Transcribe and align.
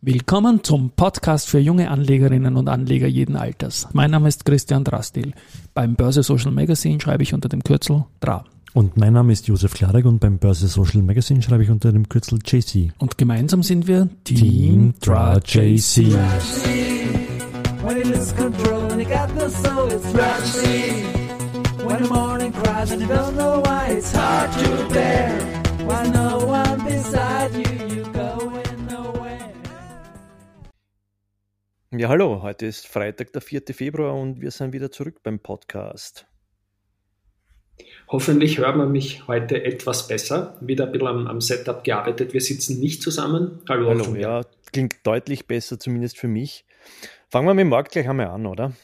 Willkommen 0.00 0.62
zum 0.62 0.90
Podcast 0.90 1.48
für 1.48 1.58
junge 1.58 1.90
Anlegerinnen 1.90 2.56
und 2.56 2.68
Anleger 2.68 3.08
jeden 3.08 3.34
Alters. 3.34 3.88
Mein 3.94 4.12
Name 4.12 4.28
ist 4.28 4.44
Christian 4.44 4.84
Drastil. 4.84 5.32
Beim 5.74 5.96
Börse 5.96 6.22
Social 6.22 6.52
Magazine 6.52 7.00
schreibe 7.00 7.24
ich 7.24 7.34
unter 7.34 7.48
dem 7.48 7.64
Kürzel 7.64 8.04
DRA. 8.20 8.44
Und 8.74 8.96
mein 8.96 9.12
Name 9.12 9.32
ist 9.32 9.48
Josef 9.48 9.74
Klarek 9.74 10.04
und 10.04 10.20
beim 10.20 10.38
Börse 10.38 10.68
Social 10.68 11.02
Magazine 11.02 11.42
schreibe 11.42 11.64
ich 11.64 11.70
unter 11.70 11.90
dem 11.90 12.08
Kürzel 12.08 12.38
JC. 12.46 12.92
Und 12.98 13.18
gemeinsam 13.18 13.64
sind 13.64 13.88
wir 13.88 14.08
Team, 14.22 14.36
Team 14.36 14.94
DRA 15.00 15.40
JC. 15.44 16.14
When 17.82 18.02
Ja, 31.98 32.08
hallo, 32.08 32.42
heute 32.42 32.64
ist 32.64 32.86
Freitag, 32.86 33.32
der 33.32 33.42
4. 33.42 33.62
Februar 33.72 34.14
und 34.14 34.40
wir 34.40 34.52
sind 34.52 34.72
wieder 34.72 34.92
zurück 34.92 35.20
beim 35.24 35.40
Podcast. 35.40 36.28
Hoffentlich 38.06 38.58
hört 38.58 38.76
man 38.76 38.92
mich 38.92 39.26
heute 39.26 39.64
etwas 39.64 40.06
besser. 40.06 40.56
Wieder 40.60 40.86
ein 40.86 40.92
bisschen 40.92 41.08
am, 41.08 41.26
am 41.26 41.40
Setup 41.40 41.82
gearbeitet. 41.82 42.34
Wir 42.34 42.40
sitzen 42.40 42.78
nicht 42.78 43.02
zusammen. 43.02 43.62
Hallo, 43.68 43.88
hallo 43.88 44.14
ja, 44.14 44.42
klingt 44.72 45.04
deutlich 45.04 45.48
besser, 45.48 45.80
zumindest 45.80 46.18
für 46.18 46.28
mich. 46.28 46.64
Fangen 47.30 47.48
wir 47.48 47.54
mit 47.54 47.62
dem 47.62 47.70
Markt 47.70 47.90
gleich 47.90 48.08
einmal 48.08 48.28
an, 48.28 48.46
oder? 48.46 48.74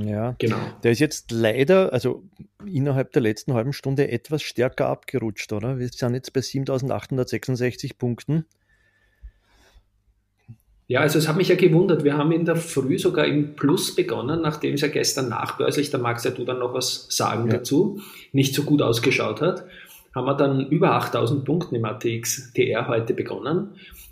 Ja, 0.00 0.36
genau. 0.38 0.58
Der 0.84 0.92
ist 0.92 1.00
jetzt 1.00 1.32
leider, 1.32 1.92
also 1.92 2.22
innerhalb 2.64 3.10
der 3.10 3.22
letzten 3.22 3.54
halben 3.54 3.72
Stunde 3.72 4.08
etwas 4.08 4.44
stärker 4.44 4.86
abgerutscht, 4.86 5.52
oder? 5.52 5.80
Wir 5.80 5.88
sind 5.88 6.14
jetzt 6.14 6.32
bei 6.32 6.42
7866 6.42 7.98
Punkten. 7.98 8.46
Ja, 10.92 11.00
also 11.00 11.18
es 11.18 11.26
hat 11.26 11.38
mich 11.38 11.48
ja 11.48 11.54
gewundert. 11.54 12.04
Wir 12.04 12.18
haben 12.18 12.32
in 12.32 12.44
der 12.44 12.56
Früh 12.56 12.98
sogar 12.98 13.24
im 13.24 13.56
Plus 13.56 13.94
begonnen, 13.94 14.42
nachdem 14.42 14.74
es 14.74 14.82
ja 14.82 14.88
gestern 14.88 15.30
nachbörslich, 15.30 15.88
da 15.88 15.96
magst 15.96 16.26
ja 16.26 16.32
du 16.32 16.44
dann 16.44 16.58
noch 16.58 16.74
was 16.74 17.06
sagen 17.08 17.46
ja. 17.46 17.54
dazu, 17.54 18.02
nicht 18.32 18.54
so 18.54 18.64
gut 18.64 18.82
ausgeschaut 18.82 19.40
hat, 19.40 19.64
haben 20.14 20.26
wir 20.26 20.34
dann 20.34 20.68
über 20.68 20.92
8000 20.92 21.46
Punkten 21.46 21.76
im 21.76 21.86
ATX 21.86 22.52
TR 22.52 22.88
heute 22.88 23.14
begonnen. 23.14 23.70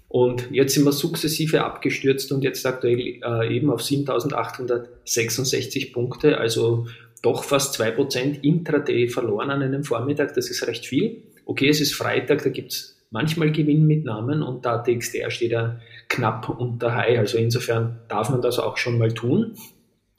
Und 0.09 0.51
jetzt 0.53 0.73
sind 0.73 0.87
wir 0.87 0.93
sukzessive 0.93 1.65
abgestürzt 1.65 2.33
und 2.33 2.45
jetzt 2.45 2.65
aktuell 2.65 2.99
äh, 2.99 3.55
eben 3.55 3.71
auf 3.71 3.83
7866 3.83 5.93
Punkte, 5.93 6.39
also 6.39 6.87
doch 7.21 7.45
fast 7.45 7.79
2% 7.79 8.41
intraday 8.41 9.09
verloren 9.09 9.51
an 9.51 9.61
einem 9.61 9.85
Vormittag. 9.85 10.33
Das 10.33 10.49
ist 10.49 10.67
recht 10.67 10.87
viel. 10.87 11.25
Okay, 11.45 11.69
es 11.69 11.83
ist 11.83 11.95
Freitag, 11.95 12.43
da 12.43 12.49
gibt 12.49 12.73
es 12.73 13.00
manchmal 13.11 13.53
Gewinn 13.53 13.87
mit 13.87 14.05
Namen 14.05 14.43
und 14.43 14.65
da 14.65 14.79
TXDR 14.79 15.31
steht 15.31 15.53
er 15.53 15.81
knapp 16.09 16.49
unter 16.49 16.95
High. 16.95 17.19
Also 17.19 17.37
insofern 17.39 18.01
darf 18.09 18.31
man 18.31 18.41
das 18.41 18.59
auch 18.59 18.77
schon 18.77 18.99
mal 18.99 19.13
tun. 19.13 19.55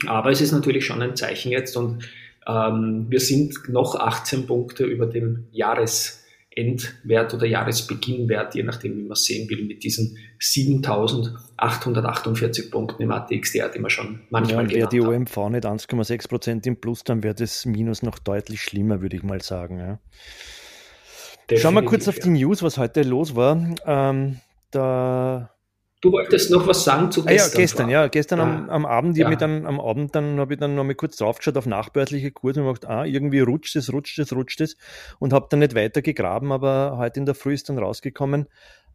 Aber 0.08 0.31
es 0.31 0.42
ist 0.42 0.52
natürlich 0.52 0.86
schon 0.86 1.02
ein 1.02 1.16
Zeichen 1.16 1.52
jetzt 1.52 1.78
und 1.78 2.03
ähm, 2.47 3.06
wir 3.09 3.19
sind 3.19 3.69
noch 3.69 3.95
18 3.95 4.47
Punkte 4.47 4.84
über 4.84 5.06
dem 5.06 5.45
Jahresendwert 5.52 7.36
oder 7.36 7.45
Jahresbeginnwert, 7.45 8.56
je 8.56 8.64
nachdem, 8.64 8.97
wie 8.97 9.03
man 9.03 9.12
es 9.12 9.25
sehen 9.25 9.47
will, 9.47 9.64
mit 9.66 9.84
diesen 9.84 10.17
7848 10.39 12.72
Punkten 12.72 13.03
im 13.03 13.12
ATXDR, 13.12 13.69
die 13.69 13.78
man 13.78 13.92
schon 13.92 14.22
manchmal 14.31 14.72
ja, 14.72 14.78
Wäre 14.78 14.89
die 14.89 15.02
OMV 15.02 15.38
nicht 15.50 15.66
1,6% 15.66 16.66
im 16.66 16.78
Plus, 16.78 17.03
dann 17.03 17.22
wäre 17.22 17.36
das 17.36 17.67
Minus 17.67 18.02
noch 18.02 18.17
deutlich 18.17 18.64
schlimmer, 18.64 19.03
würde 19.03 19.17
ich 19.17 19.23
mal 19.23 19.42
sagen. 19.42 19.78
Ja. 19.78 20.00
Schauen 21.57 21.73
wir 21.73 21.83
kurz 21.83 22.07
auf 22.07 22.19
die 22.19 22.30
News, 22.30 22.63
was 22.63 22.77
heute 22.77 23.03
los 23.03 23.35
war. 23.35 23.57
Ähm, 23.85 24.38
da 24.71 25.52
Du 26.02 26.11
wolltest 26.11 26.49
noch 26.49 26.66
was 26.66 26.83
sagen 26.83 27.11
zu 27.11 27.23
gestern? 27.23 27.30
Ah, 27.30 27.52
ja, 27.52 27.55
gestern, 27.55 27.89
ja, 27.89 28.07
gestern 28.07 28.39
ah, 28.39 28.44
am, 28.44 28.69
am, 28.71 28.85
Abend, 28.88 29.17
ja. 29.17 29.35
dann, 29.35 29.67
am 29.67 29.79
Abend 29.79 30.16
dann 30.16 30.39
habe 30.39 30.55
ich 30.55 30.59
dann 30.59 30.73
noch 30.73 30.83
mal 30.83 30.95
kurz 30.95 31.16
draufgeschaut 31.17 31.57
auf 31.57 31.67
nachbörsliche 31.67 32.31
Kurse 32.31 32.61
und 32.63 32.73
gedacht, 32.73 32.91
ah, 32.91 33.05
irgendwie 33.05 33.41
rutscht 33.41 33.75
es, 33.75 33.94
rutscht 33.94 34.17
es, 34.17 34.34
rutscht 34.34 34.61
es 34.61 34.78
und 35.19 35.31
habe 35.31 35.45
dann 35.51 35.59
nicht 35.59 35.75
weiter 35.75 36.01
gegraben, 36.01 36.51
aber 36.51 36.95
heute 36.97 37.19
in 37.19 37.28
der 37.28 37.35
Früh 37.35 37.53
ist 37.53 37.69
dann 37.69 37.78
rausgekommen, 37.78 38.47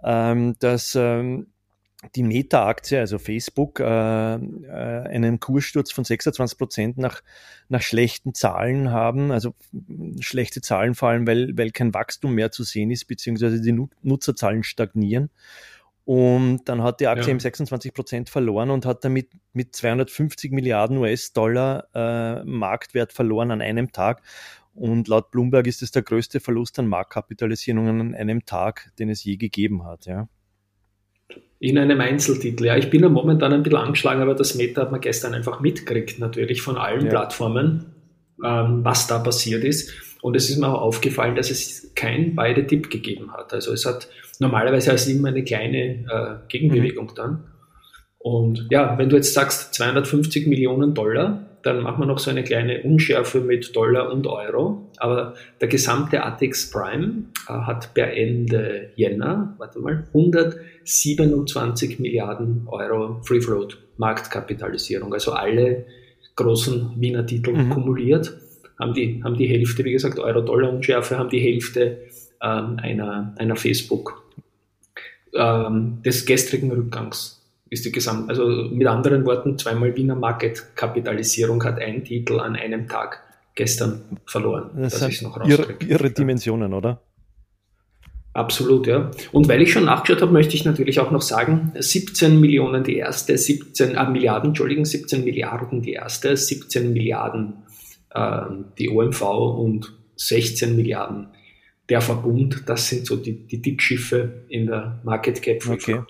ähm, 0.03 0.57
dass 0.59 0.97
ähm, 0.97 1.47
die 2.15 2.23
Meta-Aktie, 2.23 2.99
also 2.99 3.19
Facebook, 3.19 3.81
äh, 3.81 3.85
äh, 3.85 4.39
einen 4.39 5.41
Kurssturz 5.41 5.93
von 5.93 6.05
26 6.05 6.59
Prozent 6.59 6.99
nach, 6.99 7.23
nach 7.69 7.83
schlechten 7.83 8.35
Zahlen 8.35 8.91
haben, 8.91 9.33
also 9.33 9.55
schlechte 10.21 10.61
Zahlen 10.61 10.95
vor 10.95 11.11
allem, 11.11 11.27
weil, 11.27 11.57
weil 11.57 11.71
kein 11.71 11.95
Wachstum 11.95 12.35
mehr 12.35 12.53
zu 12.53 12.63
sehen 12.63 12.91
ist, 12.91 13.07
beziehungsweise 13.07 13.61
die 13.61 13.79
Nutzerzahlen 14.03 14.63
stagnieren. 14.63 15.31
Und 16.05 16.69
dann 16.69 16.85
hat 16.85 17.01
die 17.01 17.09
Aktie 17.09 17.27
ja. 17.27 17.31
eben 17.31 17.41
26 17.41 17.93
Prozent 17.93 18.31
verloren 18.31 18.71
und 18.71 18.87
hat 18.87 19.05
damit 19.05 19.33
mit 19.53 19.75
250 19.75 20.53
Milliarden 20.53 20.99
US-Dollar 20.99 21.89
äh, 21.95 22.45
Marktwert 22.45 23.13
verloren 23.13 23.51
an 23.51 23.61
einem 23.61 23.91
Tag. 23.91 24.23
Und 24.73 25.09
laut 25.09 25.33
Bloomberg 25.33 25.67
ist 25.67 25.83
es 25.83 25.91
der 25.91 26.03
größte 26.03 26.39
Verlust 26.39 26.79
an 26.79 26.87
Marktkapitalisierungen 26.87 28.01
an 28.01 28.15
einem 28.15 28.45
Tag, 28.45 28.93
den 29.01 29.09
es 29.09 29.25
je 29.25 29.37
gegeben 29.37 29.85
hat. 29.85 30.07
Ja 30.07 30.29
in 31.59 31.79
einem 31.79 32.01
Einzeltitel. 32.01 32.67
Ja, 32.67 32.77
ich 32.77 32.91
bin 32.91 33.03
ja 33.03 33.09
momentan 33.09 33.53
ein 33.53 33.63
bisschen 33.63 33.79
angeschlagen, 33.79 34.21
aber 34.23 34.35
das 34.35 34.55
Meta 34.55 34.83
hat 34.83 34.93
man 34.93 35.01
gestern 35.01 35.35
einfach 35.35 35.61
mitgekriegt, 35.61 36.19
natürlich 36.19 36.63
von 36.63 36.77
allen 36.77 37.05
ja. 37.05 37.11
Plattformen, 37.11 37.87
ähm, 38.45 38.85
was 38.85 39.07
da 39.07 39.19
passiert 39.19 39.65
ist. 39.65 39.93
Und 40.23 40.37
es 40.37 40.51
ist 40.51 40.59
mir 40.59 40.69
auch 40.69 40.83
aufgefallen, 40.83 41.37
dass 41.37 41.51
es 41.51 41.93
kein 41.95 42.35
beide 42.35 42.67
Tipp 42.67 42.91
gegeben 42.91 43.33
hat. 43.33 43.53
Also 43.53 43.73
es 43.73 43.87
hat 43.87 44.09
normalerweise 44.39 44.91
also 44.91 45.11
immer 45.11 45.29
eine 45.29 45.45
kleine 45.45 46.05
äh, 46.11 46.49
Gegenbewegung 46.49 47.07
mhm. 47.07 47.15
dann. 47.15 47.45
Und 48.19 48.67
ja, 48.71 48.99
wenn 48.99 49.09
du 49.09 49.17
jetzt 49.17 49.35
sagst 49.35 49.75
250 49.75 50.49
Millionen 50.49 50.95
Dollar, 50.95 51.56
dann 51.67 51.83
machen 51.83 52.01
wir 52.01 52.07
noch 52.07 52.19
so 52.19 52.31
eine 52.31 52.45
kleine 52.45 52.83
Unschärfe 52.83 53.41
mit 53.41 53.75
Dollar 53.75 54.13
und 54.13 54.27
Euro. 54.27 54.89
Aber 54.99 55.35
der 55.61 55.69
gesamte 55.69 56.23
ATX 56.23 56.71
Prime 56.71 57.25
äh, 57.49 57.53
hat 57.53 57.93
per 57.95 58.17
Ende 58.17 58.91
Jänner, 58.95 59.55
warte 59.59 59.81
mal, 59.81 60.05
127 60.09 61.99
Milliarden 61.99 62.63
Euro 62.67 63.21
Free 63.23 63.41
Float 63.41 63.79
Marktkapitalisierung. 63.97 65.13
Also 65.13 65.33
alle 65.33 65.87
großen 66.37 66.93
Wiener 66.97 67.27
Titel 67.27 67.53
mhm. 67.53 67.71
kumuliert 67.71 68.33
haben 68.79 68.95
die, 68.95 69.23
haben 69.25 69.37
die 69.37 69.47
Hälfte, 69.47 69.85
wie 69.85 69.93
gesagt, 69.93 70.19
Euro-Dollar-Unschärfe, 70.19 71.19
haben 71.19 71.31
die 71.31 71.41
Hälfte 71.41 71.99
ähm, 72.43 72.77
einer, 72.81 73.35
einer 73.39 73.57
Facebook 73.57 74.23
ähm, 75.35 76.03
des 76.05 76.27
gestrigen 76.27 76.71
Rückgangs 76.71 77.36
ist 77.69 77.85
die 77.85 77.93
Gesamt, 77.93 78.31
also 78.31 78.47
mit 78.47 78.87
anderen 78.87 79.25
Worten, 79.27 79.59
zweimal 79.59 79.97
Wiener 79.97 80.15
Market-Kapitalisierung 80.15 81.63
hat 81.65 81.81
ein 81.81 82.05
Titel 82.05 82.39
an 82.39 82.57
einem 82.57 82.89
Tag 82.89 83.23
gestern 83.55 84.03
verloren. 84.27 84.71
Das, 84.77 85.01
das 85.01 85.09
ist 85.09 85.23
noch 85.23 85.45
ihre, 85.45 85.75
ihre 85.87 86.11
Dimensionen, 86.11 86.73
oder? 86.73 87.01
Absolut, 88.37 88.87
ja. 88.87 89.11
Und 89.33 89.49
weil 89.49 89.63
ich 89.63 89.73
schon 89.73 89.87
nachgeschaut 89.87 90.21
habe, 90.21 90.33
möchte 90.33 90.55
ich 90.55 90.67
natürlich 90.67 91.01
auch 91.01 91.11
noch 91.11 91.23
sagen, 91.23 91.73
17 91.75 92.39
Millionen 92.39 92.85
die 92.85 92.97
erste, 92.97 93.37
17 93.37 93.95
äh, 93.95 94.11
Milliarden, 94.11 94.51
Entschuldigung, 94.51 94.85
17 94.85 95.25
Milliarden 95.25 95.81
die 95.81 95.95
erste, 95.95 96.37
17 96.37 96.93
Milliarden 96.93 97.55
äh, 98.11 98.43
die 98.79 98.91
OMV 98.91 99.23
und 99.23 99.95
16 100.17 100.77
Milliarden 100.77 101.29
der 101.89 102.03
Verbund. 102.03 102.65
Das 102.67 102.89
sind 102.89 103.07
so 103.07 103.17
die, 103.17 103.47
die 103.47 103.63
Dickschiffe 103.63 104.45
in 104.51 104.67
der 104.67 105.01
Market 105.03 105.41
Cap 105.41 105.63
Free 105.63 105.75
okay. 105.75 106.01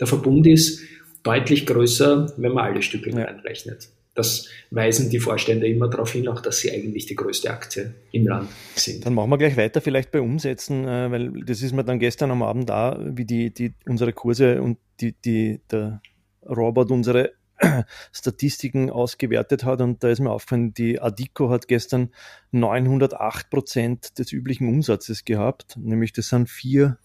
Der 0.00 0.06
Verbund 0.06 0.46
ist 0.46 0.80
deutlich 1.24 1.66
größer, 1.66 2.32
wenn 2.36 2.52
man 2.52 2.64
alle 2.64 2.82
Stücke 2.82 3.10
ja. 3.10 3.24
einrechnet. 3.24 3.88
Das 4.14 4.48
weisen 4.70 5.10
die 5.10 5.18
Vorstände 5.18 5.66
immer 5.66 5.88
darauf 5.88 6.12
hin, 6.12 6.28
auch 6.28 6.40
dass 6.40 6.58
sie 6.58 6.70
eigentlich 6.70 7.06
die 7.06 7.16
größte 7.16 7.50
Aktie 7.50 7.94
im 8.12 8.28
Land 8.28 8.48
sind. 8.76 9.04
Dann 9.04 9.14
machen 9.14 9.30
wir 9.30 9.38
gleich 9.38 9.56
weiter, 9.56 9.80
vielleicht 9.80 10.12
bei 10.12 10.20
Umsätzen, 10.20 10.86
äh, 10.86 11.10
weil 11.10 11.32
das 11.44 11.62
ist 11.62 11.72
mir 11.72 11.82
dann 11.82 11.98
gestern 11.98 12.30
am 12.30 12.44
Abend 12.44 12.70
da, 12.70 12.96
wie 13.04 13.24
die, 13.24 13.52
die 13.52 13.74
unsere 13.88 14.12
Kurse 14.12 14.62
und 14.62 14.78
die, 15.00 15.14
die, 15.24 15.60
der 15.68 16.00
Robert 16.46 16.92
unsere 16.92 17.32
Statistiken 18.12 18.88
ausgewertet 18.90 19.64
hat 19.64 19.80
und 19.80 20.04
da 20.04 20.10
ist 20.10 20.20
mir 20.20 20.30
aufgefallen, 20.30 20.74
die 20.74 21.00
Adico 21.00 21.50
hat 21.50 21.66
gestern 21.66 22.10
908 22.52 23.50
Prozent 23.50 24.18
des 24.18 24.30
üblichen 24.32 24.68
Umsatzes 24.68 25.24
gehabt, 25.24 25.76
nämlich 25.76 26.12
das 26.12 26.28
sind 26.28 26.48
vier, 26.48 26.98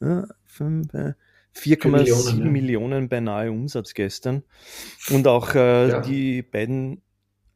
ja, 0.00 0.28
fünf, 0.44 0.94
äh, 0.94 1.14
4,7 1.56 1.88
Millionen, 1.88 2.38
ja. 2.38 2.50
Millionen 2.50 3.08
beinahe 3.08 3.50
Umsatz 3.50 3.94
gestern. 3.94 4.42
Und 5.10 5.26
auch 5.26 5.54
äh, 5.54 5.88
ja. 5.88 6.00
die 6.00 6.42
beiden 6.42 7.02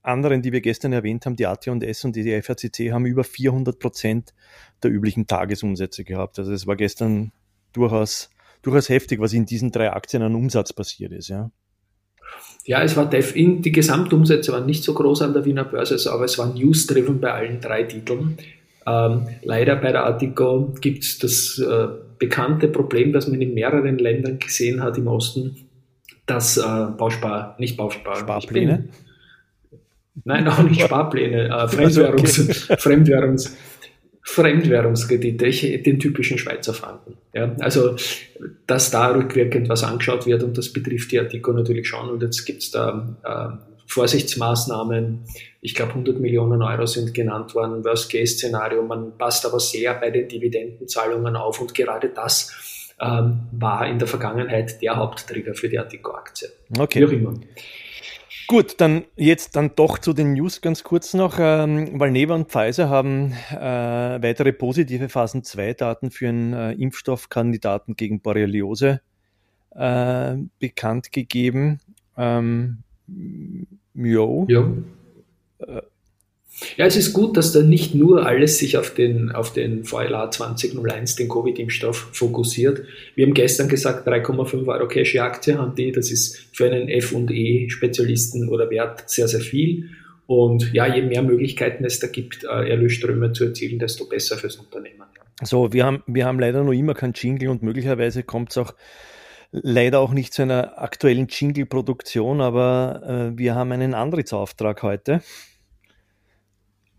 anderen, 0.02 0.42
die 0.42 0.52
wir 0.52 0.60
gestern 0.60 0.92
erwähnt 0.92 1.26
haben, 1.26 1.36
die 1.36 1.46
AT&S 1.46 2.04
und 2.04 2.16
die 2.16 2.42
FACC, 2.42 2.92
haben 2.92 3.06
über 3.06 3.24
400 3.24 3.78
Prozent 3.78 4.34
der 4.82 4.90
üblichen 4.90 5.26
Tagesumsätze 5.26 6.04
gehabt. 6.04 6.38
Also 6.38 6.52
es 6.52 6.66
war 6.66 6.76
gestern 6.76 7.32
durchaus, 7.72 8.30
durchaus 8.62 8.88
heftig, 8.88 9.20
was 9.20 9.32
in 9.32 9.46
diesen 9.46 9.70
drei 9.70 9.92
Aktien 9.92 10.22
an 10.22 10.34
Umsatz 10.34 10.72
passiert 10.72 11.12
ist. 11.12 11.28
Ja. 11.28 11.50
Ja, 12.64 12.82
es 12.82 12.96
war 12.96 13.06
die 13.06 13.72
Gesamtumsätze 13.72 14.52
waren 14.52 14.66
nicht 14.66 14.84
so 14.84 14.92
groß 14.92 15.22
an 15.22 15.32
der 15.32 15.44
Wiener 15.46 15.64
Börse, 15.64 16.12
aber 16.12 16.24
es 16.24 16.36
war 16.38 16.52
news-driven 16.52 17.20
bei 17.20 17.32
allen 17.32 17.60
drei 17.60 17.84
Titeln. 17.84 18.36
Ähm, 18.88 19.28
leider 19.42 19.76
bei 19.76 19.92
der 19.92 20.04
Artico 20.04 20.74
gibt 20.80 21.04
es 21.04 21.18
das 21.18 21.58
äh, 21.58 21.88
bekannte 22.18 22.68
Problem, 22.68 23.12
das 23.12 23.28
man 23.28 23.40
in 23.40 23.54
mehreren 23.54 23.98
Ländern 23.98 24.38
gesehen 24.38 24.82
hat 24.82 24.96
im 24.96 25.08
Osten, 25.08 25.56
dass 26.26 26.56
äh, 26.56 26.62
Bauspar, 26.96 27.56
nicht 27.58 27.76
Bauspar, 27.76 28.16
Sparpläne? 28.16 28.88
Nein, 30.24 30.48
auch 30.48 30.62
nicht 30.62 30.80
Sparpläne, 30.80 31.48
äh, 31.48 31.68
Fremdwährungs, 31.68 32.40
okay. 32.40 32.76
Fremdwährungs, 32.78 33.56
Fremdwährungskredite, 34.22 35.78
den 35.78 35.98
typischen 35.98 36.38
Schweizer 36.38 36.74
Franken. 36.74 37.14
Ja, 37.34 37.54
also, 37.60 37.96
dass 38.66 38.90
da 38.90 39.08
rückwirkend 39.08 39.68
was 39.68 39.84
angeschaut 39.84 40.26
wird 40.26 40.42
und 40.42 40.56
das 40.56 40.72
betrifft 40.72 41.12
die 41.12 41.18
Artikel 41.18 41.54
natürlich 41.54 41.88
schon 41.88 42.08
und 42.08 42.22
jetzt 42.22 42.44
gibt 42.44 42.62
es 42.62 42.70
da 42.70 43.16
äh, 43.24 43.77
Vorsichtsmaßnahmen. 43.98 45.24
Ich 45.60 45.74
glaube, 45.74 45.90
100 45.92 46.20
Millionen 46.20 46.62
Euro 46.62 46.86
sind 46.86 47.14
genannt 47.14 47.54
worden, 47.54 47.84
Worst-Case-Szenario. 47.84 48.82
Man 48.82 49.18
passt 49.18 49.44
aber 49.44 49.58
sehr 49.58 49.94
bei 49.94 50.10
den 50.10 50.28
Dividendenzahlungen 50.28 51.34
auf 51.34 51.60
und 51.60 51.74
gerade 51.74 52.10
das 52.10 52.94
ähm, 53.00 53.48
war 53.52 53.88
in 53.88 53.98
der 53.98 54.06
Vergangenheit 54.06 54.80
der 54.82 54.96
Haupttrigger 54.96 55.54
für 55.54 55.68
die 55.68 55.78
Artico-Aktie. 55.78 56.48
Okay. 56.78 57.00
Wie 57.00 57.04
auch 57.06 57.10
immer. 57.10 57.34
Gut, 58.46 58.80
dann 58.80 59.04
jetzt 59.16 59.56
dann 59.56 59.72
doch 59.74 59.98
zu 59.98 60.12
den 60.12 60.32
News 60.32 60.60
ganz 60.60 60.82
kurz 60.82 61.12
noch. 61.12 61.36
Ähm, 61.38 61.98
Valneva 62.00 62.34
und 62.34 62.50
Pfizer 62.50 62.88
haben 62.88 63.32
äh, 63.50 63.56
weitere 63.56 64.52
positive 64.52 65.08
Phasen 65.08 65.42
2 65.42 65.74
Daten 65.74 66.10
für 66.10 66.28
einen 66.28 66.52
äh, 66.54 66.72
Impfstoffkandidaten 66.72 67.94
gegen 67.94 68.20
Borreliose 68.20 69.00
äh, 69.74 70.36
bekannt 70.58 71.12
gegeben. 71.12 71.80
Ähm, 72.16 72.84
jo. 73.98 74.46
Ja. 74.48 75.82
Ja, 76.76 76.86
es 76.86 76.96
ist 76.96 77.12
gut, 77.12 77.36
dass 77.36 77.52
da 77.52 77.62
nicht 77.62 77.94
nur 77.94 78.26
alles 78.26 78.58
sich 78.58 78.76
auf 78.76 78.92
den, 78.92 79.30
auf 79.30 79.52
den 79.52 79.84
VLA 79.84 80.30
2001, 80.30 81.16
den 81.16 81.28
Covid-Impfstoff, 81.28 82.08
fokussiert. 82.12 82.82
Wir 83.14 83.26
haben 83.26 83.34
gestern 83.34 83.68
gesagt, 83.68 84.08
3,5 84.08 84.66
Euro 84.66 84.88
Cash 84.88 85.14
je 85.14 85.20
Aktie 85.20 85.56
haben 85.56 85.74
die. 85.76 85.92
Das 85.92 86.10
ist 86.10 86.36
für 86.52 86.66
einen 86.66 86.88
F&E-Spezialisten 86.88 88.48
oder 88.48 88.70
Wert 88.70 89.08
sehr, 89.08 89.28
sehr 89.28 89.40
viel. 89.40 89.90
Und 90.26 90.72
ja, 90.72 90.92
je 90.92 91.02
mehr 91.02 91.22
Möglichkeiten 91.22 91.84
es 91.84 92.00
da 92.00 92.06
gibt, 92.08 92.44
äh, 92.44 92.68
Erlösströme 92.68 93.32
zu 93.32 93.44
erzielen, 93.44 93.78
desto 93.78 94.06
besser 94.06 94.36
fürs 94.36 94.56
Unternehmen. 94.56 95.04
So, 95.42 95.72
wir 95.72 95.86
haben, 95.86 96.02
wir 96.06 96.26
haben 96.26 96.40
leider 96.40 96.64
noch 96.64 96.72
immer 96.72 96.94
keinen 96.94 97.12
Jingle 97.14 97.48
und 97.48 97.62
möglicherweise 97.62 98.24
kommt 98.24 98.50
es 98.50 98.58
auch 98.58 98.74
leider 99.50 100.00
auch 100.00 100.12
nicht 100.12 100.32
zu 100.32 100.42
einer 100.42 100.80
aktuellen 100.80 101.28
Jingle-Produktion, 101.28 102.40
aber 102.40 103.30
äh, 103.32 103.38
wir 103.38 103.54
haben 103.54 103.72
einen 103.72 103.94
Antrittsauftrag 103.94 104.82
heute. 104.82 105.22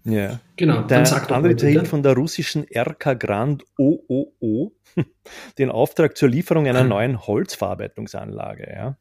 Ja. 0.03 0.39
Genau. 0.55 0.83
Der 0.83 0.99
Antritt 1.31 1.61
erhielt 1.61 1.87
von 1.87 2.03
der 2.03 2.15
russischen 2.15 2.65
RK 2.73 3.19
Grand 3.19 3.63
OOO 3.77 4.71
den 5.57 5.69
Auftrag 5.69 6.17
zur 6.17 6.29
Lieferung 6.29 6.67
einer 6.67 6.83
neuen 6.83 7.25
Holzverarbeitungsanlage. 7.25 8.71
Ja. 8.71 8.97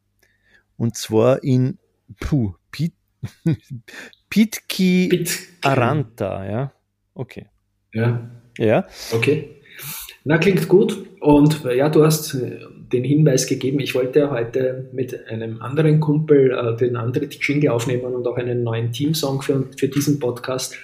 Und 0.76 0.96
zwar 0.96 1.42
in 1.42 1.78
puh, 2.20 2.54
Pit, 2.70 2.94
Pitki 4.30 5.08
Pit 5.08 5.38
Aranta. 5.62 6.44
Ja. 6.44 6.72
Okay. 7.14 7.46
Ja. 7.92 8.30
Ja. 8.58 8.86
Okay. 9.12 9.62
Na, 10.24 10.38
klingt 10.38 10.68
gut. 10.68 11.06
Und 11.20 11.64
ja, 11.64 11.88
du 11.88 12.04
hast 12.04 12.34
äh, 12.34 12.60
den 12.92 13.04
Hinweis 13.04 13.46
gegeben, 13.46 13.80
ich 13.80 13.94
wollte 13.94 14.30
heute 14.30 14.88
mit 14.92 15.28
einem 15.28 15.60
anderen 15.60 16.00
Kumpel 16.00 16.50
äh, 16.50 16.76
den 16.76 16.96
anderen 16.96 17.28
Jingle 17.30 17.70
aufnehmen 17.70 18.14
und 18.14 18.26
auch 18.26 18.36
einen 18.36 18.62
neuen 18.62 18.92
Teamsong 18.92 19.42
für, 19.42 19.68
für 19.76 19.88
diesen 19.88 20.18
Podcast, 20.18 20.74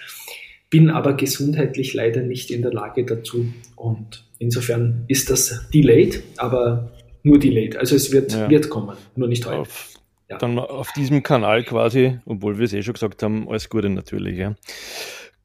bin 0.69 0.89
aber 0.89 1.13
gesundheitlich 1.13 1.93
leider 1.93 2.21
nicht 2.21 2.51
in 2.51 2.61
der 2.61 2.73
Lage 2.73 3.05
dazu. 3.05 3.47
Und 3.75 4.23
insofern 4.39 5.05
ist 5.07 5.29
das 5.29 5.69
delayed, 5.73 6.21
aber 6.37 6.91
nur 7.23 7.39
delayed. 7.39 7.77
Also 7.77 7.95
es 7.95 8.11
wird, 8.11 8.33
ja. 8.33 8.49
wird 8.49 8.69
kommen, 8.69 8.95
nur 9.15 9.27
nicht 9.27 9.45
heute. 9.45 9.59
Auf, 9.59 9.89
ja. 10.29 10.37
Dann 10.37 10.59
auf 10.59 10.91
diesem 10.93 11.23
Kanal 11.23 11.63
quasi, 11.63 12.19
obwohl 12.25 12.57
wir 12.57 12.65
es 12.65 12.73
eh 12.73 12.83
schon 12.83 12.93
gesagt 12.93 13.21
haben, 13.23 13.47
alles 13.47 13.69
Gute 13.69 13.89
natürlich. 13.89 14.37
Ja. 14.37 14.55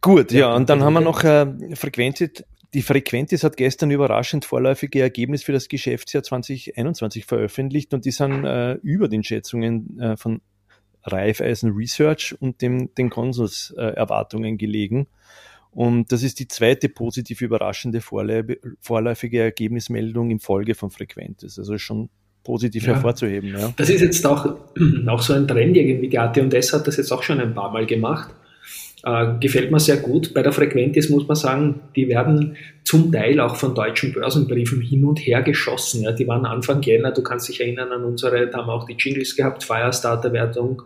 Gut, 0.01 0.33
ja, 0.33 0.55
und 0.55 0.71
dann 0.71 0.83
haben 0.83 0.95
wir 0.95 1.03
noch 1.03 1.23
äh, 1.25 1.47
Frequenz, 1.75 2.23
die 2.75 2.83
Frequentis 2.83 3.43
hat 3.43 3.57
gestern 3.57 3.91
überraschend 3.91 4.45
vorläufige 4.45 5.01
Ergebnis 5.01 5.43
für 5.43 5.53
das 5.53 5.69
Geschäftsjahr 5.69 6.23
2021 6.23 7.25
veröffentlicht 7.25 7.93
und 7.95 8.05
die 8.05 8.13
sind 8.13 8.45
äh, 8.45 8.75
über 8.75 9.09
den 9.09 9.25
Schätzungen 9.25 9.99
äh, 9.99 10.17
von 10.17 10.41
Raiffeisen 11.03 11.73
Research 11.73 12.37
und 12.41 12.63
dem, 12.63 12.95
den 12.95 13.11
Konsulserwartungen 13.11 14.55
äh, 14.55 14.57
gelegen. 14.57 15.09
Und 15.73 16.13
das 16.13 16.23
ist 16.23 16.39
die 16.41 16.49
zweite 16.49 16.89
positiv 16.89 17.41
überraschende 17.41 18.01
vorläufige 18.01 19.41
Ergebnismeldung 19.41 20.31
in 20.31 20.41
Folge 20.41 20.75
von 20.75 20.91
Frequentis. 20.91 21.59
Also 21.59 21.79
schon 21.79 22.11
positiv 22.43 22.87
ja. 22.87 22.95
hervorzuheben. 22.95 23.51
Ja. 23.51 23.73
Das 23.77 23.89
ist 23.89 24.01
jetzt 24.01 24.27
auch, 24.27 24.57
auch 25.07 25.23
so 25.23 25.33
ein 25.33 25.47
Trend 25.47 25.77
irgendwie. 25.77 26.09
Die 26.09 26.19
AT&S 26.19 26.73
hat 26.73 26.87
das 26.87 26.97
jetzt 26.97 27.13
auch 27.13 27.23
schon 27.23 27.41
ein 27.41 27.55
paar 27.55 27.73
Mal 27.73 27.87
gemacht 27.87 28.35
äh, 29.05 29.39
gefällt 29.41 29.71
mir 29.71 29.81
sehr 29.81 29.97
gut. 29.97 30.35
Bei 30.35 30.43
der 30.43 30.53
Frequentis 30.53 31.09
muss 31.09 31.27
man 31.27 31.37
sagen, 31.37 31.81
die 31.97 32.09
werden 32.09 32.57
zum 32.85 33.11
Teil 33.11 33.41
auch 33.41 33.57
von 33.57 33.75
deutschen 33.75 34.13
Börsenbriefen 34.13 34.81
hin 34.81 35.05
und 35.05 35.19
her 35.19 35.43
geschossen. 35.43 36.03
Ja. 36.03 36.13
Die 36.13 36.27
waren 36.27 36.47
Anfang 36.47 36.83
Jänner, 36.83 37.13
du 37.13 37.23
kannst 37.23 37.49
dich 37.49 37.61
erinnern 37.61 37.93
an 37.93 38.05
unsere, 38.05 38.49
da 38.49 38.59
haben 38.59 38.69
wir 38.69 38.75
auch 38.75 38.87
die 38.87 38.97
Jingles 38.99 39.37
gehabt, 39.37 39.65
Firestarter-Wertung 39.65 40.83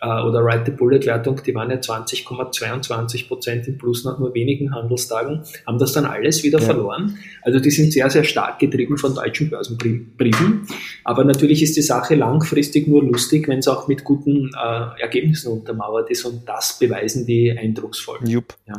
äh, 0.00 0.22
oder 0.22 0.44
Ride 0.44 0.64
the 0.66 0.72
Bullet-Wertung, 0.72 1.40
die 1.44 1.54
waren 1.54 1.70
ja 1.70 1.76
20,22 1.76 3.28
Prozent 3.28 3.68
im 3.68 3.78
Plus 3.78 4.04
nach 4.04 4.18
nur 4.18 4.34
wenigen 4.34 4.74
Handelstagen, 4.74 5.42
haben 5.66 5.78
das 5.78 5.92
dann 5.92 6.04
alles 6.04 6.42
wieder 6.42 6.58
ja. 6.58 6.64
verloren. 6.64 7.18
Also 7.42 7.60
die 7.60 7.70
sind 7.70 7.92
sehr, 7.92 8.10
sehr 8.10 8.24
stark 8.24 8.58
getrieben 8.58 8.98
von 8.98 9.14
deutschen 9.14 9.50
Börsenbriefen. 9.50 10.66
Aber 11.04 11.24
natürlich 11.24 11.62
ist 11.62 11.76
die 11.76 11.82
Sache 11.82 12.14
langfristig 12.14 12.88
nur 12.88 13.02
lustig, 13.02 13.48
wenn 13.48 13.58
es 13.58 13.68
auch 13.68 13.88
mit 13.88 14.04
guten 14.04 14.50
äh, 14.54 15.00
Ergebnissen 15.00 15.52
untermauert 15.52 16.10
ist 16.10 16.24
und 16.24 16.48
das 16.48 16.78
beweisen 16.78 17.26
die 17.26 17.52
eindrucksvoll. 17.52 18.18
Jupp. 18.24 18.54
Ja. 18.66 18.78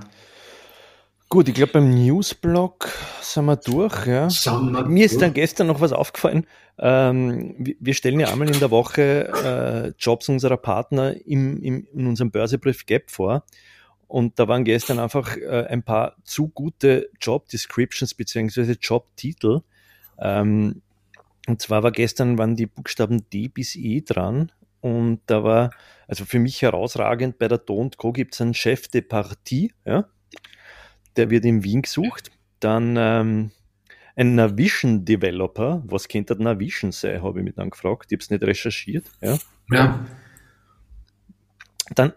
Gut, 1.28 1.50
ich 1.50 1.56
glaube, 1.56 1.74
beim 1.74 1.90
Newsblog 1.90 2.88
sind 3.22 3.46
wir 3.46 3.56
durch. 3.56 4.06
Ja. 4.06 4.30
Wir 4.30 4.86
Mir 4.86 5.06
ist 5.06 5.22
dann 5.22 5.34
gestern 5.34 5.68
noch 5.68 5.82
was 5.82 5.92
aufgefallen. 5.92 6.46
Ähm, 6.78 7.56
wir 7.80 7.94
stellen 7.96 8.20
ja 8.20 8.32
einmal 8.32 8.50
in 8.50 8.60
der 8.60 8.70
Woche 8.70 9.28
äh, 9.44 9.94
Jobs 9.98 10.30
unserer 10.30 10.58
Partner 10.58 11.16
im, 11.26 11.62
im, 11.64 11.88
in 11.94 12.08
unserem 12.08 12.30
Börsebrief 12.30 12.86
Gap 12.86 13.10
vor. 13.10 13.44
Und 14.08 14.38
da 14.38 14.48
waren 14.48 14.66
gestern 14.66 15.00
einfach 15.00 15.36
äh, 15.36 15.66
ein 15.68 15.82
paar 15.82 16.16
zu 16.24 16.50
gute 16.50 17.10
Job 17.20 17.48
Descriptions 17.50 18.14
beziehungsweise 18.14 18.74
Jobtitel. 18.80 19.62
Ähm, 20.20 20.84
und 21.48 21.62
zwar 21.62 21.82
war 21.82 21.92
gestern 21.92 22.38
waren 22.38 22.56
die 22.56 22.68
Buchstaben 22.68 23.28
D 23.32 23.48
bis 23.48 23.76
E 23.76 24.02
dran. 24.02 24.52
Und 24.80 25.22
da 25.26 25.44
war, 25.44 25.72
also 26.08 26.24
für 26.24 26.38
mich 26.38 26.62
herausragend, 26.62 27.40
bei 27.40 27.48
der 27.48 27.58
Do 27.58 27.90
Co. 27.98 28.12
gibt 28.12 28.36
es 28.36 28.42
einen 28.42 28.54
Chef 28.54 28.88
de 28.90 29.02
Partie, 29.02 29.74
ja 29.86 30.06
der 31.18 31.30
wird 31.30 31.46
in 31.46 31.64
Wien 31.64 31.82
gesucht. 31.82 32.32
Dann 32.60 32.96
ähm, 32.98 33.52
ein 34.16 34.36
Navision 34.36 35.06
Developer. 35.06 35.84
Was 35.86 36.08
könnte 36.08 36.42
Navision 36.42 36.92
sein, 36.92 37.22
habe 37.22 37.40
ich 37.40 37.46
mich 37.46 37.56
dann 37.56 37.70
gefragt. 37.70 38.08
Ich 38.10 38.16
habe 38.16 38.24
es 38.24 38.30
nicht 38.30 38.44
recherchiert. 38.44 39.06
Ja. 39.22 39.38
ja. 39.72 40.06
Dann 41.94 42.14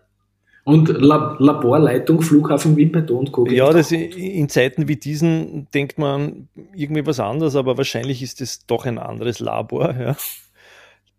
und 0.68 0.88
Lab 0.88 1.40
Laborleitung, 1.40 2.20
Flughafen 2.20 2.76
Wimperdon 2.76 3.20
und 3.20 3.32
Co. 3.32 3.46
Ja, 3.46 3.72
das 3.72 3.90
in 3.90 4.50
Zeiten 4.50 4.86
wie 4.86 4.96
diesen 4.96 5.66
denkt 5.72 5.96
man 5.96 6.48
irgendwie 6.74 7.06
was 7.06 7.20
anderes, 7.20 7.56
aber 7.56 7.78
wahrscheinlich 7.78 8.22
ist 8.22 8.42
es 8.42 8.66
doch 8.66 8.84
ein 8.84 8.98
anderes 8.98 9.40
Labor. 9.40 9.94
Ja. 9.98 10.16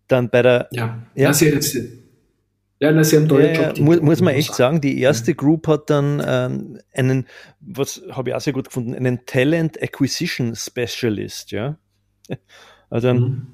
Dann 0.06 0.30
bei 0.30 0.42
der. 0.42 0.68
Ja, 0.70 1.02
ja. 1.16 1.28
Das 1.28 1.42
ist 1.42 1.74
jetzt 1.74 1.76
ja, 2.80 2.92
na, 2.92 3.04
sie 3.04 3.16
haben 3.16 3.28
tolle 3.28 3.54
ja, 3.54 3.68
Job. 3.68 3.78
Muss, 3.78 4.00
muss 4.00 4.20
man 4.22 4.34
echt 4.34 4.54
sagen, 4.54 4.80
die 4.80 4.98
erste 5.00 5.34
Group 5.34 5.68
hat 5.68 5.90
dann 5.90 6.22
ähm, 6.26 6.78
einen, 6.94 7.26
was 7.60 8.02
habe 8.10 8.30
ich 8.30 8.34
auch 8.34 8.40
sehr 8.40 8.54
gut 8.54 8.66
gefunden, 8.66 8.94
einen 8.94 9.26
Talent 9.26 9.80
Acquisition 9.82 10.54
Specialist, 10.56 11.52
ja. 11.52 11.76
Also 12.92 13.14
mhm. 13.14 13.46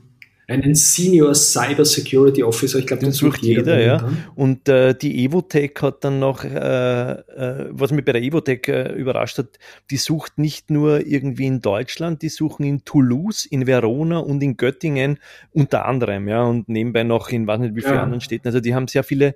Einen 0.49 0.75
Senior 0.75 1.35
Cyber 1.35 1.85
Security 1.85 2.43
Officer, 2.43 2.79
ich 2.79 2.87
glaube, 2.87 3.03
den, 3.03 3.13
sucht 3.13 3.43
jeder, 3.43 3.79
jeder 3.79 3.81
ja. 3.81 4.09
Und 4.37 4.69
äh, 4.69 4.95
die 4.95 5.25
Evotech 5.25 5.73
hat 5.81 6.05
dann 6.05 6.21
noch, 6.21 6.45
äh, 6.45 6.49
äh, 6.49 7.67
was 7.71 7.91
mich 7.91 8.05
bei 8.05 8.13
der 8.13 8.23
Evotech 8.23 8.69
äh, 8.69 8.93
überrascht 8.93 9.39
hat, 9.39 9.59
die 9.91 9.97
sucht 9.97 10.39
nicht 10.39 10.71
nur 10.71 11.05
irgendwie 11.05 11.47
in 11.47 11.61
Deutschland, 11.61 12.23
die 12.23 12.29
suchen 12.29 12.65
in 12.65 12.85
Toulouse, 12.85 13.45
in 13.45 13.67
Verona 13.67 14.19
und 14.19 14.43
in 14.43 14.57
Göttingen 14.57 15.19
unter 15.53 15.85
anderem, 15.87 16.29
ja, 16.29 16.45
und 16.45 16.69
nebenbei 16.69 17.03
noch 17.03 17.31
in 17.31 17.47
weiß 17.47 17.59
nicht 17.59 17.75
wie 17.75 17.83
vielen 17.83 17.95
ja. 17.95 18.03
anderen 18.03 18.21
Städten. 18.21 18.47
Also 18.47 18.61
die 18.61 18.75
haben 18.75 18.87
sehr 18.87 19.03
viele 19.03 19.35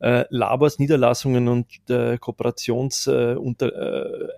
äh, 0.00 0.24
Labors, 0.30 0.78
Niederlassungen 0.78 1.46
und 1.46 1.66
äh, 1.88 2.18
Kooperations 2.18 3.06
äh, 3.06 3.34
unter, 3.34 3.66
äh, 3.66 4.28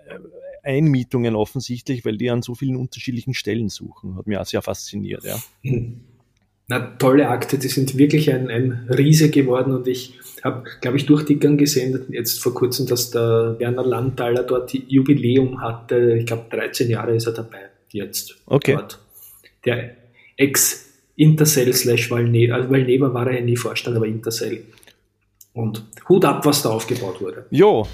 Einmietungen 0.63 1.35
offensichtlich, 1.35 2.05
weil 2.05 2.17
die 2.17 2.29
an 2.29 2.41
so 2.41 2.55
vielen 2.55 2.75
unterschiedlichen 2.75 3.33
Stellen 3.33 3.69
suchen. 3.69 4.15
Hat 4.15 4.27
mich 4.27 4.37
auch 4.37 4.45
sehr 4.45 4.61
fasziniert, 4.61 5.23
ja. 5.23 5.37
Na, 6.67 6.79
tolle 6.97 7.27
Akte, 7.27 7.57
die 7.57 7.67
sind 7.67 7.97
wirklich 7.97 8.31
ein, 8.31 8.49
ein 8.49 8.87
Riese 8.89 9.29
geworden 9.29 9.73
und 9.75 9.87
ich 9.87 10.17
habe, 10.43 10.63
glaube 10.81 10.97
ich, 10.97 11.05
durchdickern 11.05 11.57
gesehen, 11.57 12.05
jetzt 12.09 12.41
vor 12.41 12.53
kurzem, 12.53 12.87
dass 12.87 13.11
der 13.11 13.57
Werner 13.59 13.85
Landtaler 13.85 14.43
dort 14.43 14.73
Jubiläum 14.73 15.61
hatte. 15.61 16.17
Ich 16.17 16.25
glaube, 16.25 16.45
13 16.49 16.89
Jahre 16.89 17.15
ist 17.15 17.27
er 17.27 17.33
dabei 17.33 17.69
jetzt. 17.89 18.35
Okay. 18.45 18.73
Dort. 18.73 18.99
Der 19.65 19.95
Ex-Intercell 20.37 21.73
slash 21.73 22.09
Valneva, 22.09 22.55
also 22.55 22.69
Valneva 22.69 23.13
war 23.13 23.27
er 23.27 23.39
ja 23.39 23.45
nie 23.45 23.57
Vorstand, 23.57 23.95
aber 23.95 24.07
Intercell. 24.07 24.63
Und 25.53 25.83
Hut 26.09 26.25
ab, 26.25 26.45
was 26.45 26.63
da 26.63 26.69
aufgebaut 26.69 27.21
wurde. 27.21 27.45
Jo. 27.51 27.87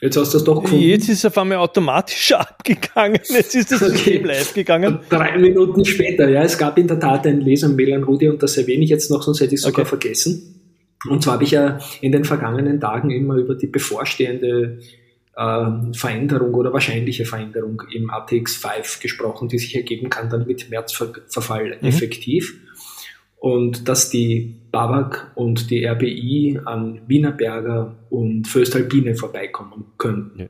Jetzt 0.00 0.16
hast 0.16 0.32
du 0.32 0.38
das 0.38 0.44
doch 0.44 0.62
gefunden. 0.62 0.84
Jetzt 0.84 1.08
ist 1.08 1.18
es 1.18 1.24
auf 1.24 1.38
einmal 1.38 1.58
automatisch 1.58 2.32
abgegangen. 2.32 3.20
Jetzt 3.28 3.54
ist 3.54 3.72
das 3.72 3.80
System 3.80 4.20
okay. 4.20 4.26
live 4.26 4.54
gegangen. 4.54 5.00
Drei 5.08 5.36
Minuten 5.38 5.84
später, 5.84 6.28
ja. 6.28 6.42
Es 6.42 6.56
gab 6.56 6.78
in 6.78 6.86
der 6.86 7.00
Tat 7.00 7.26
ein 7.26 7.40
Leser-Mail 7.40 7.94
an 7.94 8.04
Rudi 8.04 8.28
und 8.28 8.42
das 8.42 8.56
erwähne 8.56 8.84
ich 8.84 8.90
jetzt 8.90 9.10
noch, 9.10 9.22
sonst 9.22 9.40
hätte 9.40 9.54
ich 9.54 9.60
es 9.60 9.62
sogar 9.62 9.80
okay. 9.80 9.88
vergessen. 9.88 10.54
Und 11.08 11.22
zwar 11.22 11.34
habe 11.34 11.44
ich 11.44 11.52
ja 11.52 11.78
in 12.00 12.12
den 12.12 12.24
vergangenen 12.24 12.80
Tagen 12.80 13.10
immer 13.10 13.34
über 13.34 13.54
die 13.54 13.66
bevorstehende 13.66 14.80
äh, 15.36 15.66
Veränderung 15.92 16.54
oder 16.54 16.72
wahrscheinliche 16.72 17.24
Veränderung 17.24 17.82
im 17.92 18.10
ATX 18.10 18.56
5 18.56 19.00
gesprochen, 19.00 19.48
die 19.48 19.58
sich 19.58 19.74
ergeben 19.76 20.10
kann 20.10 20.28
dann 20.30 20.46
mit 20.46 20.70
Märzverfall 20.70 21.78
mhm. 21.80 21.88
effektiv 21.88 22.54
und 23.38 23.88
dass 23.88 24.10
die 24.10 24.56
Babak 24.78 25.32
und 25.34 25.72
die 25.72 25.84
RBI 25.84 26.60
an 26.64 27.00
Wienerberger 27.08 27.96
und 28.10 28.46
Föstalpine 28.46 29.16
vorbeikommen 29.16 29.86
könnten. 29.98 30.42
Ja. 30.42 30.46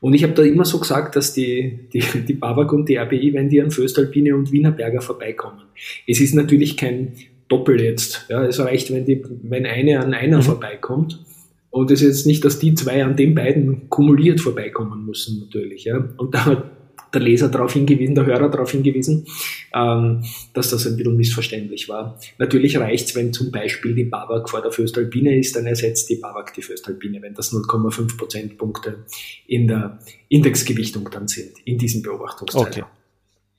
Und 0.00 0.14
ich 0.14 0.24
habe 0.24 0.32
da 0.32 0.42
immer 0.42 0.64
so 0.64 0.80
gesagt, 0.80 1.14
dass 1.14 1.32
die, 1.32 1.78
die, 1.92 2.02
die 2.26 2.32
Babak 2.32 2.72
und 2.72 2.88
die 2.88 2.96
RBI, 2.96 3.34
wenn 3.34 3.48
die 3.48 3.62
an 3.62 3.70
Föstalpine 3.70 4.34
und 4.34 4.50
Wienerberger 4.50 5.00
vorbeikommen. 5.00 5.60
Es 6.08 6.20
ist 6.20 6.34
natürlich 6.34 6.76
kein 6.76 7.12
Doppel 7.46 7.80
jetzt. 7.80 8.26
Ja, 8.28 8.44
es 8.44 8.58
reicht, 8.58 8.92
wenn, 8.92 9.04
die, 9.04 9.22
wenn 9.44 9.64
eine 9.64 10.00
an 10.00 10.12
einer 10.12 10.38
mhm. 10.38 10.42
vorbeikommt. 10.42 11.24
Und 11.70 11.92
es 11.92 12.02
ist 12.02 12.08
jetzt 12.08 12.26
nicht, 12.26 12.44
dass 12.44 12.58
die 12.58 12.74
zwei 12.74 13.04
an 13.04 13.14
den 13.14 13.36
beiden 13.36 13.88
kumuliert 13.90 14.40
vorbeikommen 14.40 15.06
müssen, 15.06 15.38
natürlich. 15.38 15.84
Ja. 15.84 16.04
Und 16.16 16.34
da 16.34 16.68
der 17.12 17.20
Leser 17.20 17.48
darauf 17.48 17.72
hingewiesen, 17.72 18.14
der 18.14 18.26
Hörer 18.26 18.48
darauf 18.48 18.70
hingewiesen, 18.70 19.26
ähm, 19.74 20.24
dass 20.54 20.70
das 20.70 20.86
ein 20.86 20.96
bisschen 20.96 21.16
missverständlich 21.16 21.88
war. 21.88 22.18
Natürlich 22.38 22.78
reicht 22.78 23.08
es, 23.08 23.14
wenn 23.14 23.32
zum 23.32 23.50
Beispiel 23.50 23.94
die 23.94 24.04
Babak 24.04 24.48
vor 24.48 24.62
der 24.62 24.72
Föstalpine 24.72 25.38
ist, 25.38 25.56
dann 25.56 25.66
ersetzt 25.66 26.08
die 26.08 26.16
Babak 26.16 26.54
die 26.54 26.62
Föstalpine, 26.62 27.20
wenn 27.22 27.34
das 27.34 27.52
0,5 27.52 28.16
Prozentpunkte 28.16 29.04
in 29.46 29.68
der 29.68 29.98
Indexgewichtung 30.28 31.08
dann 31.10 31.28
sind, 31.28 31.52
in 31.64 31.78
diesem 31.78 32.02
Beobachtungszeitraum. 32.02 32.84
Okay. 32.84 32.98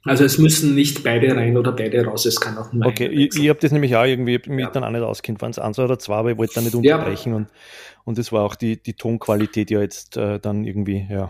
Also 0.05 0.25
es 0.25 0.37
müssen 0.37 0.75
nicht 0.75 1.01
beide 1.03 1.33
rein 1.33 1.55
oder 1.55 1.71
beide 1.71 2.03
raus, 2.03 2.25
es 2.25 2.41
kann 2.41 2.57
auch 2.57 2.73
nur 2.73 2.87
Okay, 2.87 3.07
ich, 3.07 3.37
ich 3.39 3.47
habe 3.47 3.59
das 3.59 3.71
nämlich 3.71 3.95
auch 3.95 4.03
irgendwie 4.03 4.37
mich 4.47 4.65
ja. 4.65 4.69
dann 4.69 4.83
auch 4.83 4.91
nicht 4.91 5.01
auskennt, 5.01 5.41
waren 5.41 5.51
es 5.51 5.59
eins 5.59 5.79
oder 5.79 5.97
zwei, 5.97 6.15
aber 6.15 6.31
ich 6.31 6.37
wollte 6.37 6.55
da 6.55 6.61
nicht 6.61 6.75
unterbrechen 6.75 7.29
ja. 7.29 7.37
und, 7.37 7.47
und 8.03 8.17
es 8.17 8.33
war 8.33 8.43
auch 8.43 8.55
die, 8.55 8.83
die 8.83 8.95
Tonqualität 8.95 9.71
ja 9.71 9.79
jetzt 9.79 10.17
äh, 10.17 10.41
dann 10.41 10.65
irgendwie, 10.65 11.07
ja 11.09 11.29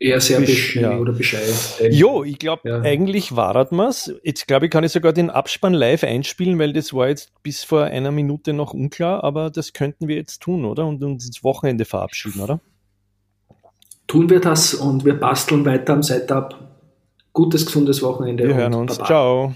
eher 0.00 0.20
sehr 0.20 0.40
Bisch, 0.40 0.74
ja. 0.76 0.98
oder 0.98 1.12
bescheiden. 1.12 1.54
Jo, 1.92 2.24
ich 2.24 2.38
glaube, 2.38 2.68
ja. 2.68 2.80
eigentlich 2.80 3.36
war 3.36 3.54
es. 3.54 4.12
Jetzt 4.24 4.48
glaube 4.48 4.66
ich, 4.66 4.72
kann 4.72 4.82
ich 4.82 4.92
sogar 4.92 5.12
den 5.12 5.30
Abspann 5.30 5.74
live 5.74 6.02
einspielen, 6.02 6.58
weil 6.58 6.72
das 6.72 6.92
war 6.94 7.08
jetzt 7.08 7.30
bis 7.42 7.62
vor 7.62 7.84
einer 7.84 8.10
Minute 8.10 8.54
noch 8.54 8.72
unklar, 8.72 9.22
aber 9.22 9.50
das 9.50 9.74
könnten 9.74 10.08
wir 10.08 10.16
jetzt 10.16 10.40
tun, 10.40 10.64
oder? 10.64 10.86
Und 10.86 11.04
uns 11.04 11.26
ins 11.26 11.44
Wochenende 11.44 11.84
verabschieden, 11.84 12.40
oder? 12.40 12.60
Tun 14.06 14.30
wir 14.30 14.40
das 14.40 14.74
und 14.74 15.04
wir 15.04 15.14
basteln 15.14 15.64
weiter 15.64 15.92
am 15.92 16.02
Setup. 16.02 16.56
Gutes, 17.32 17.66
gesundes 17.66 18.02
Wochenende. 18.02 18.48
Wir 18.48 18.54
hören 18.56 18.74
uns. 18.74 18.96
Baba. 18.96 19.06
Ciao. 19.06 19.54